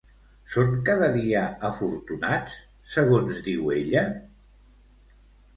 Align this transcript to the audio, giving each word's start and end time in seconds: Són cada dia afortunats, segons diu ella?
Són 0.53 0.71
cada 0.87 1.09
dia 1.17 1.43
afortunats, 1.69 2.57
segons 2.97 3.45
diu 3.51 3.71
ella? 3.81 4.03